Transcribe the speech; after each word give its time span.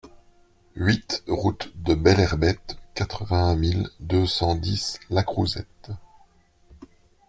huit 0.73 1.21
route 1.27 1.71
de 1.75 1.93
Belherbette, 1.93 2.75
quatre-vingt-un 2.95 3.55
mille 3.55 3.87
deux 3.99 4.25
cent 4.25 4.55
dix 4.55 4.99
Lacrouzette 5.11 5.91